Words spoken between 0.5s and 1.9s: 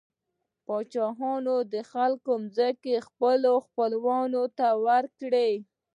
پاچاهانو د